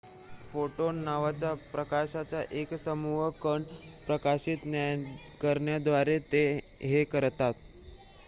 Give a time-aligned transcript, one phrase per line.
[0.51, 3.63] """Photon" नावाच्या प्रकाशाचा एक सूक्ष्म कण
[4.07, 4.65] प्रकाशित
[5.41, 6.43] करण्याद्वारे ते
[6.81, 7.53] हे करतात.